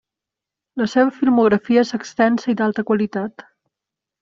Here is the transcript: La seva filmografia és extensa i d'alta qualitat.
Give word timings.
La 0.81 0.87
seva 0.93 1.13
filmografia 1.17 1.83
és 1.89 1.95
extensa 1.99 2.51
i 2.55 2.57
d'alta 2.63 2.87
qualitat. 2.91 3.47